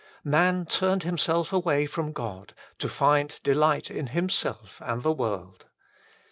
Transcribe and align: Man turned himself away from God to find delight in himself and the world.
Man 0.23 0.65
turned 0.65 1.03
himself 1.03 1.53
away 1.53 1.85
from 1.85 2.11
God 2.11 2.55
to 2.79 2.89
find 2.89 3.39
delight 3.43 3.91
in 3.91 4.07
himself 4.07 4.81
and 4.83 5.03
the 5.03 5.13
world. 5.13 5.67